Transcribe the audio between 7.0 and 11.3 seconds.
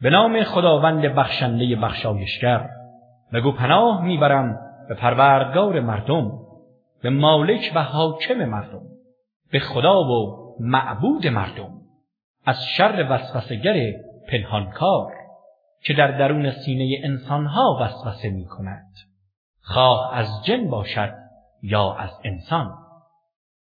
به مالک و حاکم مردم به خدا و معبود